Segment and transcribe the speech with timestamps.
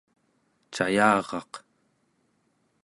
[0.73, 1.51] cayaraq